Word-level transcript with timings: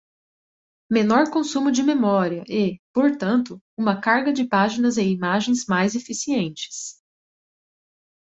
Menor 0.89 1.29
consumo 1.29 1.71
de 1.71 1.83
memória 1.83 2.43
e, 2.49 2.79
portanto, 2.91 3.61
uma 3.77 4.01
carga 4.01 4.33
de 4.33 4.45
páginas 4.47 4.97
e 4.97 5.03
imagens 5.03 5.67
mais 5.67 5.93
eficientes. 5.93 6.95